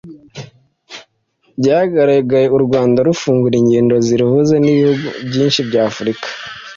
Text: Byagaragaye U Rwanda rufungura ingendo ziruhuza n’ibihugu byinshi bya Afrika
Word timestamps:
Byagaragaye 1.59 2.47
U 2.57 2.59
Rwanda 2.65 2.99
rufungura 3.07 3.55
ingendo 3.61 3.93
ziruhuza 4.05 4.55
n’ibihugu 4.59 5.07
byinshi 5.27 5.59
bya 5.69 5.81
Afrika 5.89 6.27